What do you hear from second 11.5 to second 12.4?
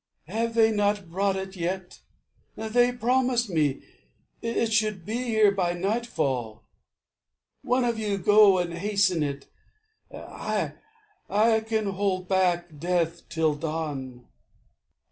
can hold